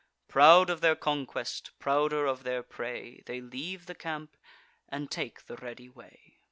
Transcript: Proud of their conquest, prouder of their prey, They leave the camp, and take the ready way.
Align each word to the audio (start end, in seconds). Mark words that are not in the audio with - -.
Proud 0.27 0.71
of 0.71 0.81
their 0.81 0.95
conquest, 0.95 1.77
prouder 1.77 2.25
of 2.25 2.41
their 2.41 2.63
prey, 2.63 3.21
They 3.27 3.39
leave 3.39 3.85
the 3.85 3.93
camp, 3.93 4.35
and 4.89 5.11
take 5.11 5.45
the 5.45 5.57
ready 5.57 5.89
way. 5.89 6.39